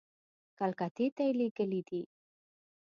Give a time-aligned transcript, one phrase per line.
[0.59, 2.01] کلکتې ته یې لېږلي دي.